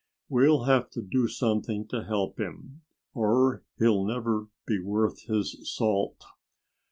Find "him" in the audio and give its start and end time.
2.39-2.81